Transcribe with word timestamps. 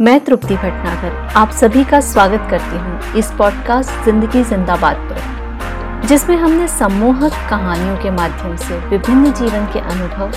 मैं 0.00 0.18
तृप्ति 0.24 0.54
भटनागर, 0.54 1.12
आप 1.36 1.50
सभी 1.50 1.84
का 1.84 2.00
स्वागत 2.00 2.46
करती 2.50 2.76
हूँ 2.76 3.18
इस 3.18 3.30
पॉडकास्ट 3.38 4.04
ज़िंदगी 4.04 4.42
जिंदाबाद 4.44 4.96
पर, 5.10 6.06
जिसमें 6.06 6.36
हमने 6.36 6.66
सम्मोहक 6.68 7.32
कहानियों 7.50 7.96
के 7.96 8.10
माध्यम 8.10 8.56
से 8.56 8.78
विभिन्न 8.88 9.32
जीवन 9.32 9.66
के 9.72 9.78
अनुभव 9.80 10.32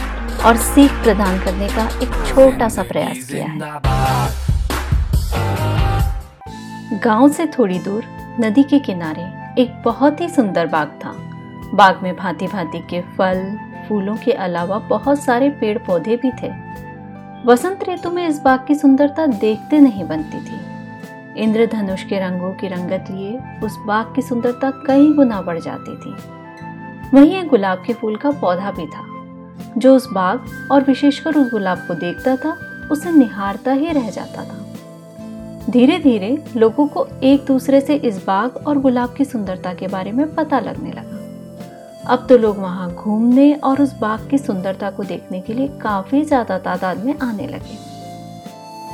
और 0.47 0.57
सीख 0.57 0.91
प्रदान 1.03 1.39
करने 1.39 1.67
का 1.67 1.87
एक 2.03 2.11
छोटा 2.27 2.67
सा 2.69 2.83
प्रयास 2.83 3.17
किया 3.31 3.45
है। 3.45 3.59
गाँव 6.99 7.27
से 7.29 7.47
थोड़ी 7.47 7.79
दूर, 7.79 8.03
नदी 8.39 8.63
के 8.63 8.79
किनारे, 8.79 9.25
एक 9.61 9.81
बहुत 9.85 10.21
ही 10.21 10.29
सुंदर 10.29 10.67
बाग 10.67 10.99
था। 11.05 11.13
बाग 11.73 12.03
में 12.03 12.15
भांति 12.15 12.47
भांति 12.47 12.79
के 12.89 13.01
फल, 13.17 13.57
फूलों 13.89 14.15
के 14.15 14.31
अलावा 14.31 14.77
बहुत 14.89 15.23
सारे 15.23 15.49
पेड़ 15.49 15.77
पौधे 15.77 16.15
भी 16.15 16.31
थे। 16.43 16.51
वसंत 17.47 17.83
ऋतु 17.89 18.09
में 18.11 18.27
इस 18.27 18.39
बाग 18.41 18.65
की 18.67 18.75
सुंदरता 18.75 19.25
देखते 19.25 19.79
नहीं 19.79 20.03
बनती 20.03 20.39
थी। 20.39 21.43
इंद्रधनुष 21.43 22.03
के 22.03 22.19
रंगों 22.19 22.51
की 22.53 22.67
रंगत 22.67 23.05
लिए 23.11 23.39
उस 23.63 23.77
बाग 23.87 24.13
की 24.15 24.21
सुंदरता 24.21 24.71
कई 24.87 25.13
गुना 25.13 25.41
बढ़ 25.41 25.59
जाती 25.59 25.95
थी। 25.95 26.15
वहीं 27.13 27.35
एक 27.35 27.47
गुलाब 27.47 27.83
के 27.87 27.93
फूल 27.93 28.15
का 28.15 28.31
पौधा 28.31 28.71
भी 28.71 28.85
था, 28.85 29.03
जो 29.77 29.95
उस 29.95 30.07
बाग 30.13 30.45
और 30.71 30.83
विशेषकर 30.83 31.35
उस 31.35 31.51
गुलाब 31.51 31.77
को 31.77 31.93
देखता 31.93 32.35
था, 32.35 32.57
उसे 32.91 33.11
निहारता 33.11 33.71
ही 33.71 33.91
रह 33.91 34.09
जाता 34.09 34.43
था। 34.43 35.71
धीरे 35.71 35.99
धीरे 35.99 36.37
लोगों 36.55 36.87
को 36.87 37.07
एक 37.23 37.45
दूसरे 37.45 37.81
से 37.81 37.95
इस 37.95 38.25
बाग 38.27 38.57
और 38.67 38.79
गुलाब 38.79 39.13
की 39.13 39.25
सुंदरता 39.25 39.73
के 39.73 39.87
बारे 39.87 40.11
में 40.11 40.35
पता 40.35 40.59
लगने 40.59 40.91
लगा। 40.91 41.16
अब 42.07 42.25
तो 42.29 42.37
लोग 42.37 42.57
वहाँ 42.57 42.89
घूमने 42.91 43.53
और 43.63 43.81
उस 43.81 43.93
बाग 43.99 44.27
की 44.29 44.37
सुंदरता 44.37 44.89
को 44.89 45.03
देखने 45.03 45.39
के 45.41 45.53
लिए 45.53 45.67
काफ़ी 45.81 46.23
ज़्यादा 46.23 46.57
तादाद 46.59 47.03
में 47.05 47.17
आने 47.19 47.47
लगे। 47.47 47.75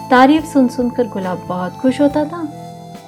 तारीफ़ 0.10 0.46
सुन 0.46 0.68
सुनकर 0.68 1.08
गुलाब 1.08 1.46
बहुत 1.48 1.74
खुश 1.74 2.02
होता 2.02 2.24
था 2.26 2.42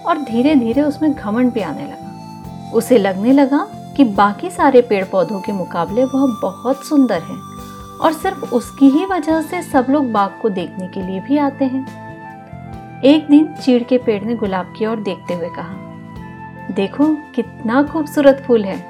और 0.07 0.21
धीरे 0.21 0.55
धीरे 0.55 0.81
उसमें 0.81 1.11
घमंड 1.13 1.53
भी 1.53 1.61
आने 1.61 1.83
लगा। 1.83 2.71
उसे 2.73 2.97
लगने 2.97 3.33
लगा 3.33 3.67
कि 3.97 4.03
बाकी 4.13 4.49
सारे 4.51 4.81
पेड़ 4.81 5.03
पौधों 5.05 5.41
के 5.41 5.51
मुकाबले 5.53 6.05
वह 6.05 6.39
बहुत 6.41 6.85
सुंदर 6.85 7.21
है 7.21 7.37
और 7.97 8.13
सिर्फ़ 8.13 8.53
उसकी 8.55 8.89
ही 8.89 9.05
वजह 9.05 9.41
से 9.41 9.61
सब 9.63 9.85
लोग 9.89 10.11
बाग 10.11 10.39
को 10.41 10.49
देखने 10.51 10.87
के 10.87 11.01
लिए 11.01 11.19
भी 11.19 11.37
आते 11.39 11.65
हैं। 11.65 13.01
एक 13.03 13.27
दिन 13.27 13.53
चीड़ 13.55 13.83
के 13.83 13.97
पेड़ 13.97 14.23
ने 14.23 14.35
गुलाब 14.35 14.73
की 14.77 14.85
ओर 14.85 14.99
देखते 15.01 15.33
हुए 15.33 15.49
कहा, 15.49 15.75
देखो 16.73 17.15
कितना 17.35 17.83
खूबसूरत 17.83 18.43
फूल 18.47 18.65
है। 18.65 18.83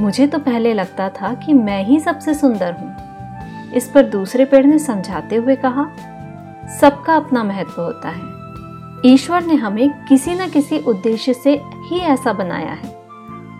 मुझे 0.00 0.26
तो 0.26 0.38
पहले 0.38 0.72
लगता 0.74 1.08
था 1.10 1.32
कि 1.36 1.52
मैं 1.52 1.82
ही 1.84 1.98
सबसे 2.00 2.34
सुंदर 2.34 2.72
हूँ। 2.72 3.72
इस 3.72 3.90
पर 3.90 4.02
दूसरे 4.02 4.44
पेड़ 4.44 4.64
ने 4.66 4.78
समझाते 4.78 5.36
हुए 5.36 5.56
कहा, 5.56 5.84
सबका 6.80 7.16
अपना 7.16 7.42
महत्व 7.44 7.80
होता 7.82 8.08
है। 8.08 8.32
ईश्वर 9.06 9.44
ने 9.44 9.54
हमें 9.54 9.90
किसी 10.06 10.34
न 10.34 10.48
किसी 10.50 10.78
उद्देश्य 10.78 11.34
से 11.34 11.60
ही 11.84 11.98
ऐसा 11.98 12.32
बनाया 12.32 12.72
है 12.72 12.92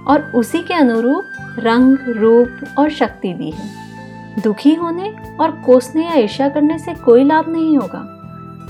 और 0.09 0.31
उसी 0.35 0.63
के 0.63 0.75
अनुरूप 0.75 1.57
रंग, 1.59 1.99
रूप 2.09 2.79
और 2.79 2.91
शक्ति 2.91 3.33
दी 3.35 3.51
है। 3.51 4.43
दुखी 4.43 4.75
होने 4.75 5.15
और 5.41 5.51
कोसने 5.67 6.05
या 6.05 6.15
ईर्ष्या 6.15 6.49
करने 6.49 6.79
से 6.79 6.95
कोई 6.95 7.25
लाभ 7.25 7.49
नहीं 7.49 7.77
होगा, 7.79 8.01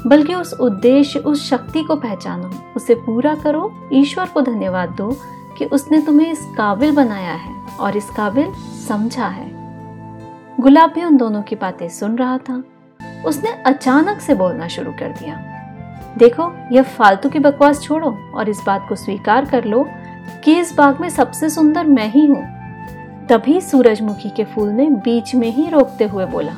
बल्कि 0.07 0.35
उस 0.35 0.53
उद्देश्य, 0.53 1.19
उस 1.19 1.49
शक्ति 1.51 1.83
को 1.83 1.97
पहचानो, 1.97 2.51
उसे 2.77 2.95
पूरा 2.97 3.35
करो, 3.35 3.73
ईश्वर 3.93 4.27
को 4.27 4.41
धन्यवाद 4.41 4.91
दो 4.91 5.17
कि 5.59 5.65
उसने 5.65 6.01
तुम्हें 6.01 6.31
इस 6.33 6.39
काबिल 6.57 6.95
बनाया 6.97 7.33
है 7.33 7.55
और 7.81 7.97
इस 7.97 8.11
काबिल 8.11 8.53
समझा 8.89 9.27
है। 9.27 9.51
गुलाब 10.61 10.93
भी 10.93 11.05
उन 11.05 11.17
दोनों 11.17 11.43
की 11.43 11.57
बातें 11.57 11.89
सुन 11.89 12.17
रहा 12.17 12.39
था। 12.39 12.63
उसने 13.27 13.51
अचानक 13.67 14.21
से 14.21 14.35
बोलना 14.35 14.69
शुरू 14.69 14.93
कर 14.93 15.13
दिया। 15.13 15.37
देखो, 16.19 16.51
यह 16.73 16.83
फालतू 16.83 17.29
की 17.29 17.39
बकवास 17.39 17.83
छोड़ो 17.83 18.11
और 18.35 18.49
इस 18.49 18.63
बात 18.67 18.87
को 18.89 18.95
स्वीकार 18.95 19.45
कर 19.45 19.65
लो 19.65 19.87
कि 20.45 20.59
इस 20.59 20.75
बाग 20.75 21.01
में 21.01 21.09
सबसे 21.09 21.51
सुंदर 21.51 21.87
मैं 21.87 22.11
ही 22.11 22.27
हूँ। 22.27 22.43
तभी 23.27 23.61
सूरजमुखी 23.61 24.31
के 24.31 24.45
फूल 24.45 24.69
ने 24.69 24.91
बीच 24.91 25.35
में 25.35 25.49
ही 25.49 25.69
रोकते 25.69 26.05
हुए 26.05 26.27
बोला, 26.27 26.53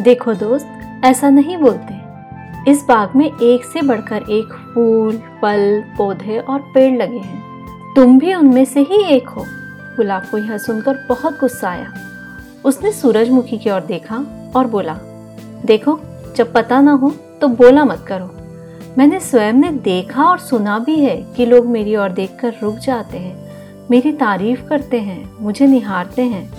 देखो 0.00 0.34
दोस्त, 0.34 1.00
ऐसा 1.04 1.30
नहीं 1.30 1.56
बोलते। 1.56 2.02
इस 2.70 2.84
बाग 2.88 3.16
में 3.16 3.26
एक 3.26 3.64
से 3.64 3.82
बढ़कर 3.82 4.22
एक 4.30 4.52
फूल, 4.74 5.16
फल, 5.42 5.84
पौधे 5.98 6.38
और 6.38 6.60
पेड़ 6.74 6.96
लगे 6.96 7.18
हैं। 7.18 7.53
तुम 7.96 8.18
भी 8.18 8.34
उनमें 8.34 8.64
से 8.64 8.80
ही 8.80 9.02
एक 9.04 9.28
हो। 9.28 9.44
गुलाब 9.96 10.22
को 10.30 10.38
यह 10.38 10.58
सुनकर 10.58 11.06
बहुत 11.08 11.38
गुस्सा 11.40 11.68
आया। 11.68 11.92
उसने 12.64 12.92
सूरजमुखी 12.92 13.58
की 13.58 13.70
ओर 13.70 13.80
देखा 13.80 14.16
और 14.56 14.66
बोला, 14.66 14.98
देखो, 15.64 16.00
जब 16.36 16.52
पता 16.52 16.80
ना 16.80 16.92
हो 16.92 17.10
तो 17.40 17.48
बोला 17.48 17.84
मत 17.84 18.04
करो। 18.08 18.30
मैंने 18.98 19.20
स्वयं 19.20 19.52
ने 19.52 19.70
देखा 19.70 20.24
और 20.24 20.38
सुना 20.38 20.78
भी 20.78 20.98
है 21.00 21.16
कि 21.36 21.46
लोग 21.46 21.66
मेरी 21.66 21.96
ओर 21.96 22.08
देखकर 22.08 22.54
रुक 22.62 22.76
जाते 22.76 23.18
हैं। 23.18 23.50
मेरी 23.90 24.12
तारीफ़ 24.12 24.64
करते 24.64 25.00
हैं, 25.00 25.32
मुझे 25.40 25.66
निहारते 25.66 26.22
हैं। 26.22 26.52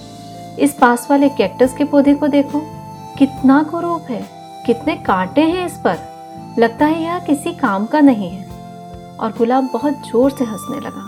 इस 0.57 0.73
पास 0.73 1.07
वाले 1.11 1.29
कैक्टस 1.29 1.75
के 1.77 1.83
पौधे 1.83 2.13
को 2.13 2.27
देखो। 2.27 2.61
कितना 3.19 3.63
कुरूप 3.63 4.01
है, 4.09 4.25
कितने 4.65 4.95
कांटे 4.95 5.41
हैं 5.41 5.65
इस 5.65 5.73
पर। 5.73 5.97
लगता 6.59 6.85
है 6.85 7.03
यह 7.03 7.19
किसी 7.19 7.51
काम 7.51 7.85
का 7.85 8.01
नहीं 8.01 8.29
है। 8.29 8.54
और 9.19 9.31
गुलाब 9.37 9.69
बहुत 9.73 10.07
ज़ोर 10.07 10.31
से 10.31 10.45
हंसने 10.45 10.79
लगा। 10.79 11.05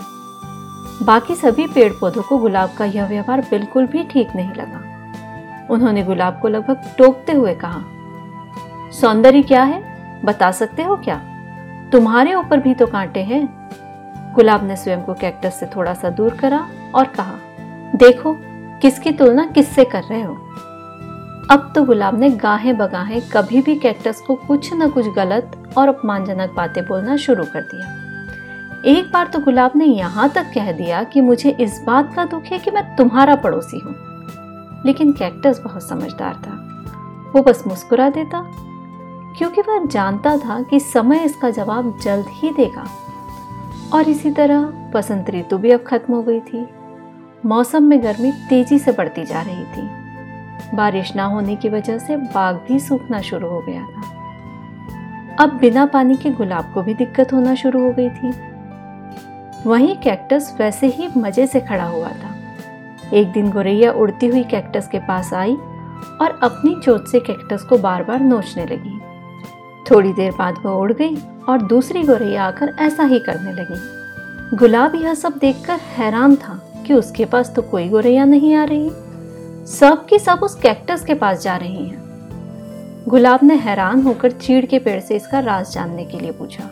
बाकी 1.06 1.36
सभी 1.36 1.68
पेड़ 1.68 1.92
पौधों 1.94 2.22
को 2.22 2.38
गुलाब 2.38 2.74
का 2.78 2.86
यह 2.86 3.06
व्यवहार 3.06 3.42
बिल्कुल 3.42 3.86
भी 3.86 4.04
ठीक 4.04 4.36
नहीं 4.36 4.54
लगा। 4.54 5.68
उन्होंने 5.74 6.04
गुलाब 6.04 6.40
को 6.42 6.48
लगभग 6.48 6.92
टोकते 6.98 7.32
हुए 7.32 7.54
कहा, 7.56 7.82
सौंदर्य 8.92 9.42
क्या 9.42 9.64
है? 9.64 9.82
बता 10.26 10.52
सकते 10.52 10.84
हो 10.84 10.96
क्या? 10.98 11.22
तुम्हारे 11.92 12.34
ऊपर 12.34 12.60
भी 12.60 12.74
तो 12.74 12.86
कांटे 12.88 13.20
हैं। 13.20 13.46
गुलाब 14.36 14.64
ने 14.64 14.76
स्वयं 14.76 15.02
को 15.02 15.14
कैक्टस 15.14 15.60
से 15.60 15.66
थोड़ा 15.66 15.94
सा 15.94 16.10
दूर 16.10 16.34
करा 16.34 16.68
और 16.96 17.06
कहा, 17.08 17.38
देखो, 17.96 18.36
किसकी 18.82 19.12
तुलना 19.12 19.46
किससे 19.46 19.84
कर 19.86 20.04
रहे 20.04 20.22
हो? 20.22 20.34
अब 21.52 21.72
तो 21.76 21.84
गुलाब 21.84 22.20
ने 22.20 22.30
गाहे 22.30 22.74
बगाहे 22.74 23.20
कभी 23.22 23.62
भी 23.62 23.76
कैक्टस 23.76 24.22
को 24.22 24.36
कुछ 24.36 24.70
न 24.74 24.90
कुछ 24.90 25.06
गलत 25.08 25.74
और 25.78 25.88
अपमानजनक 25.88 26.54
बातें 26.54 26.86
बोलना 26.86 27.16
शुरू 27.18 27.44
कर 27.44 27.62
दिया। 27.62 27.92
एक 28.86 29.12
बार 29.12 29.28
तो 29.28 29.40
गुलाब 29.40 29.72
ने 29.76 29.86
यहाँ 29.86 30.30
तक 30.30 30.52
कह 30.54 30.72
दिया 30.72 31.04
कि 31.04 31.22
मुझे 31.22 31.50
इस 31.50 31.82
बात 31.86 32.14
का 32.16 32.26
दुख 32.26 32.44
है 32.44 32.60
कि 32.60 32.72
मैं 32.72 32.96
तुम्हारा 32.96 33.36
पड़ोसी 33.36 33.80
हूँ। 33.80 33.96
लेकिन 34.86 35.12
कैक्टस 35.12 35.60
बहुत 35.60 35.88
समझदार 35.90 36.34
था। 36.34 36.56
वो 37.36 37.44
बस 37.44 37.64
मुस्कुरा 37.68 38.10
देता, 38.10 38.44
क्योंकि 39.38 39.62
वह 39.62 39.86
जानता 39.86 40.38
था 40.38 40.62
कि 40.62 40.80
समय 40.80 41.24
इसका 41.24 41.50
जवाब 41.50 42.00
जल्द 42.04 42.26
ही 42.30 42.50
देगा। 42.50 42.86
और 43.94 44.10
इसी 44.10 44.32
तरह 44.32 44.62
बसंत 44.94 45.30
ऋतु 45.30 45.58
भी 45.58 45.72
अब 45.72 45.84
खत्म 45.88 46.14
हो 46.14 46.22
गई 46.24 46.40
थी। 46.40 46.66
मौसम 47.46 47.84
में 47.84 48.04
गर्मी 48.04 48.32
तेज़ी 48.50 48.80
से 48.80 48.92
बढ़ती 48.92 49.26
जा 49.26 49.42
रही 49.42 49.64
थी। 49.64 49.97
बारिश 50.74 51.16
ना 51.16 51.26
होने 51.26 51.56
की 51.56 51.70
वजह 51.70 51.98
से 51.98 52.18
बाग 52.18 52.56
भी 52.68 52.80
सूखना 52.80 53.22
शुरू 53.22 53.50
हो 53.50 53.60
गया 53.60 53.82
था। 53.82 54.16
अब 55.40 55.58
बिना 55.58 55.86
पानी 55.86 56.16
के 56.16 56.30
गुलाब 56.30 56.72
को 56.74 56.82
भी 56.82 56.94
दिक्कत 56.94 57.34
होना 57.34 57.56
शुरू 57.56 57.84
हो 57.84 57.92
गई 57.92 58.10
थी। 58.10 58.34
वहीं 59.66 59.96
कैक्टस 59.96 60.56
वैसे 60.60 60.88
ही 60.88 61.08
मज़े 61.18 61.48
से 61.48 61.60
खड़ा 61.60 61.84
हुआ 61.84 62.10
था। 62.10 62.36
एक 63.14 63.32
दिन 63.32 63.52
गोरैया 63.52 63.92
उड़ती 63.92 64.28
हुई 64.28 64.44
कैक्टस 64.44 64.88
के 64.88 65.00
पास 65.00 65.34
आई 65.34 65.56
और 66.22 66.40
अपनी 66.44 66.76
चोट 66.84 67.08
से 67.08 67.20
कैक्टस 67.20 67.64
को 67.64 67.78
बार 67.78 68.04
बार 68.04 68.20
नोचने 68.20 68.66
लगी। 68.66 69.00
थोड़ी 69.92 70.14
देर 70.14 70.32
बाद 70.32 70.56
वह 70.66 70.72
उड़ 70.72 70.94
गई 70.94 71.16
और 71.50 71.62
दूसरी 71.62 72.04
गोरैया 72.04 72.44
आकर 72.44 72.74
ऐसा 72.80 73.04
ही 73.04 73.20
करने 73.20 73.54
लगी। 73.54 74.58
गुलाब 74.58 74.96
यह 74.96 75.14
सब 75.14 75.38
देखकर 75.38 75.80
हैरान 75.98 76.36
था 76.36 76.60
कि 76.88 76.94
उसके 76.94 77.26
पास 77.26 77.54
तो 77.56 77.62
कोई 77.62 77.90
गोरैया 77.90 78.26
नहीं 78.26 78.56
आ 78.56 78.64
रही। 78.64 78.90
सब 79.70 80.06
की 80.06 80.18
सब 80.20 80.40
उस 80.44 80.56
कैक्टस 80.56 81.04
के 81.06 81.14
पास 81.14 81.42
जा 81.42 81.56
रही 81.56 81.86
हैं। 81.86 83.06
गुलाब 83.08 83.40
ने 83.44 83.56
हैरान 83.56 84.02
होकर 84.04 84.32
चीड़ 84.32 84.66
के 84.66 84.80
पेड़ 84.80 85.00
से 85.00 85.16
इसका 85.16 85.40
राज 85.40 85.72
जानने 85.72 86.06
के 86.06 86.20
लिए 86.20 86.32
पूछा, 86.32 86.70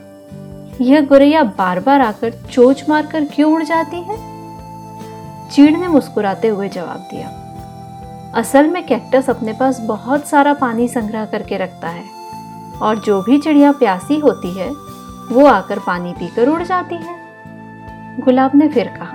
यह 0.81 1.05
गुरैया 1.05 1.43
बार 1.57 1.79
बार 1.79 2.01
आकर 2.01 2.33
चोच 2.51 2.83
मारकर 2.89 3.25
क्यों 3.25 3.51
उड़ 3.53 3.63
जाती 3.63 4.01
है? 4.01 4.17
चीड़ 5.51 5.77
ने 5.77 5.87
मुस्कुराते 5.87 6.47
हुए 6.47 6.69
जवाब 6.69 7.07
दिया, 7.11 7.27
असल 8.35 8.67
में 8.67 8.85
कैक्टस 8.87 9.29
अपने 9.29 9.53
पास 9.53 9.79
बहुत 9.81 10.27
सारा 10.27 10.53
पानी 10.53 10.87
संग्रह 10.87 11.25
करके 11.25 11.57
रखता 11.57 11.89
है 11.89 12.03
और 12.81 12.99
जो 12.99 13.21
भी 13.21 13.37
चिड़िया 13.37 13.71
प्यासी 13.71 14.19
होती 14.19 14.57
है, 14.57 14.69
वो 15.31 15.45
आकर 15.45 15.79
पानी 15.79 16.13
पीकर 16.13 16.49
उड़ 16.49 16.63
जाती 16.63 16.95
है। 16.95 17.23
गुलाब 18.19 18.55
ने 18.55 18.67
फिर 18.67 18.87
कहा 18.89 19.14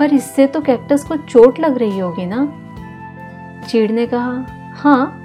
पर 0.00 0.12
इससे 0.14 0.46
तो 0.46 0.60
कैक्टस 0.60 1.04
को 1.04 1.16
चोट 1.16 1.60
लग 1.60 1.78
रही 1.78 1.98
होगी 1.98 2.26
ना? 2.26 2.46
चीड़ 3.68 3.90
ने 3.90 4.06
कहा 4.06 4.44
हाँ 4.76 5.16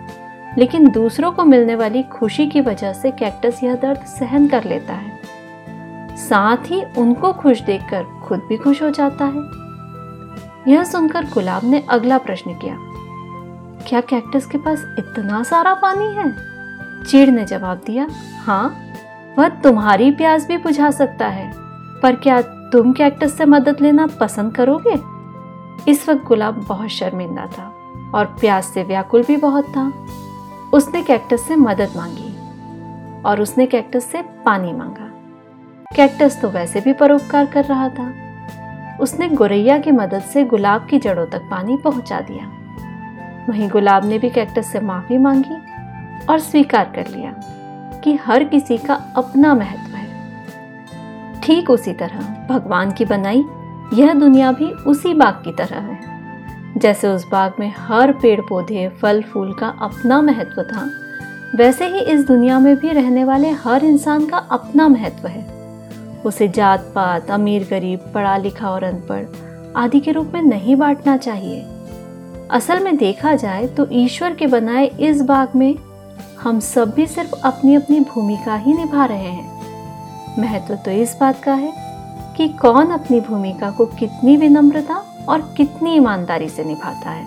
लेकिन 0.58 0.90
दूसरों 0.90 1.32
को 1.32 1.44
मिलने 1.46 1.76
वाली 1.76 2.02
खुशी 2.12 2.48
की 2.48 2.62
वजह 2.62 2.94
से 2.94 3.12
कैक्टस 3.12 3.60
यह 3.64 3.76
दर्द 3.76 4.06
सहन 4.10 4.48
कर 4.48 4.64
लेता 4.64 4.94
है। 4.94 6.18
साथ 6.18 6.72
ही 6.72 6.82
उनको 6.98 7.32
खुश 7.34 7.62
देखकर 7.62 8.04
खुद 8.24 8.46
भी 8.50 8.58
खुश 8.58 8.82
हो 8.84 8.90
जाता 8.90 9.26
है। 9.26 10.74
यह 10.74 10.84
सुनकर 10.84 11.26
गुलाब 11.26 11.64
ने 11.64 11.84
अगला 11.90 12.18
प्रश्न 12.18 12.54
किया, 12.54 12.76
क्या 13.88 14.02
कैक्टस 14.02 14.46
के 14.46 14.58
पास 14.58 14.86
इतना 15.00 15.42
सारा 15.44 15.74
पानी 15.74 16.14
है? 16.16 16.32
चीड़ 17.04 17.30
ने 17.30 17.46
जवाब 17.46 17.82
दिया 17.86 18.08
हाँ 18.46 18.76
वह 19.38 19.50
तुम्हारी 19.62 20.12
प्यास 20.12 20.48
भी 20.48 20.58
बुझा 20.58 20.92
सकता 20.92 21.28
है, 21.28 21.52
पर 22.02 22.16
क्या 22.16 22.42
तुम 22.72 22.92
कैक्टस 22.94 23.38
से 23.38 23.46
मदद 23.46 23.82
लेना 23.82 24.08
पसंद 24.20 24.56
करोगे? 24.56 24.96
इस 25.92 26.10
वक्त 26.10 26.24
गुलाब 26.24 26.66
बहुत 26.70 26.90
शर्मिंदा 26.90 27.46
था 27.46 27.74
और 28.16 28.26
प्यास 28.26 28.66
से 28.66 28.84
व्याकुल 28.84 29.24
भी 29.24 29.38
बहुत 29.38 29.66
था। 29.66 29.88
उसने 30.74 31.02
कैक्टस 31.04 31.42
से 31.42 31.56
मदद 31.56 31.90
मांगी 31.96 32.34
और 33.24 33.42
उसने 33.42 33.66
कैक्टस 33.66 34.06
से 34.06 34.22
पानी 34.22 34.74
मांगा। 34.74 35.12
कैक्टस 35.96 36.42
तो 36.42 36.50
वैसे 36.50 36.82
भी 36.82 36.94
परोपकार 36.94 37.46
कर 37.46 37.66
रहा 37.66 37.90
था। 37.90 38.12
उसने 39.02 39.30
गुरैया 39.30 39.78
की 39.78 39.92
मदद 39.92 40.22
से 40.22 40.44
गुलाब 40.44 40.88
की 40.90 41.00
जड़ों 41.00 41.26
तक 41.26 41.48
पानी 41.52 41.78
पहुँचा 41.78 42.20
दिया। 42.22 42.52
वहीं 43.50 43.70
गुलाब 43.70 44.06
ने 44.06 44.20
भी 44.20 44.30
कैक्टस 44.30 44.72
से 44.72 44.80
माफ़ी 44.80 45.18
मांगी 45.18 45.56
और 46.26 46.40
स्वीकार 46.40 46.92
कर 46.96 47.08
लिया 47.08 47.32
कि 48.04 48.16
हर 48.16 48.44
किसी 48.44 48.78
का 48.78 48.94
अपना 49.16 49.54
महत्व 49.54 49.85
ठीक 51.46 51.70
उसी 51.70 51.94
तरह। 51.94 52.48
भगवान 52.50 52.92
की 52.92 53.06
बनाई, 53.06 53.44
यह 53.94 54.14
दुनिया 54.14 54.52
भी 54.52 54.66
उसी 54.66 55.14
बाग 55.14 55.42
की 55.46 55.52
तरह 55.52 55.80
है। 55.80 56.14
जैसे 56.78 57.08
उस 57.08 57.26
बाग 57.32 57.54
में 57.60 57.74
हर 57.78 58.12
पेड़ 58.12 58.42
पौधे 58.42 58.88
फल 59.02 59.22
फूल 59.22 59.54
का 59.54 59.68
अपना 59.82 60.22
महत्व 60.22 60.62
था, 60.64 60.90
वैसे 61.56 61.88
ही 61.88 62.00
इस 62.00 62.26
दुनिया 62.28 62.60
में 62.60 62.76
भी 62.76 62.90
रहने 62.90 63.24
वाले 63.24 63.50
हर 63.50 63.86
इंसान 63.86 64.26
का 64.26 64.38
अपना 64.38 64.88
महत्व 64.88 65.28
है। 65.28 65.44
उसे 66.26 66.48
जात 66.48 66.92
पात 66.96 67.32
अमीर 67.32 67.68
गरीब 67.72 68.12
पढ़ा 68.14 68.38
लिखा 68.38 68.70
और 68.70 68.84
अनपढ़ 68.84 69.26
आदि 69.76 70.00
के 70.00 70.12
रूप 70.12 70.32
में 70.34 70.42
नहीं 70.42 70.76
बांटना 70.76 71.18
चाहिए। 71.18 71.66
असल 72.52 72.84
में 72.84 72.96
देखा 72.98 73.36
जाए 73.36 73.68
तो 73.68 73.88
ईश्वर 73.92 74.34
के 74.34 74.48
बनाए 74.48 74.86
इस 74.86 75.22
बाग 75.22 75.56
में 75.56 75.76
हम 76.42 76.60
सब 76.60 76.92
भी 76.92 77.08
सिर्फ़ 77.08 77.34
अपनी 77.44 77.76
अपनी 77.76 78.00
भूमिका 78.00 78.56
ही 78.56 78.74
निभा 78.74 79.06
रहे 79.06 79.30
हैं। 79.30 79.55
महत्व 80.40 80.76
तो 80.76 80.92
इस 80.92 81.16
बात 81.20 81.44
का 81.44 81.54
है 81.54 81.74
कि 82.38 82.48
कौन 82.48 82.90
अपनी 82.92 83.20
भूमिका 83.22 83.70
को 83.72 83.86
कितनी 83.86 84.36
विनम्रता 84.38 84.96
और 85.30 85.42
कितनी 85.58 85.96
ईमानदारी 85.96 86.50
से 86.50 86.64
निभाता 86.64 87.10
है। 87.10 87.26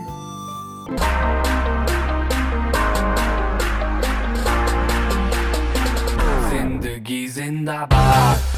ज़िंदगी 6.50 7.26
जिंदाबाद। 7.28 8.57